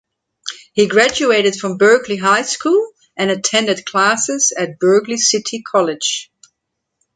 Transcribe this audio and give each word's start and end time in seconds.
He 0.73 0.87
graduated 0.87 1.55
from 1.57 1.77
Berkeley 1.77 2.17
High 2.17 2.41
School 2.41 2.93
and 3.15 3.29
attended 3.29 3.85
classes 3.85 4.51
at 4.51 4.79
Berkeley 4.79 5.17
City 5.17 5.61
College. 5.61 6.31